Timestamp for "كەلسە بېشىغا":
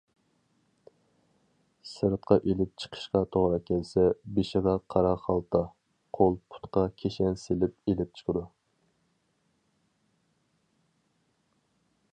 3.67-4.75